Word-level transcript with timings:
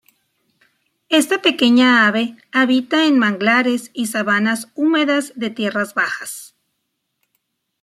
Esta 1.09 1.43
pequeña 1.43 2.07
ave 2.07 2.35
habita 2.51 3.05
en 3.05 3.19
manglares 3.19 3.91
y 3.93 4.07
sabanas 4.07 4.69
húmedas 4.73 5.31
de 5.35 5.51
tierras 5.51 5.93
bajas. 5.93 6.55